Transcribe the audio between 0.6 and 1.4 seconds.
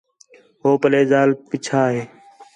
ہو پلّے ذال